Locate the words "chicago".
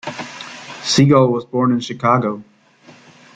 1.79-2.43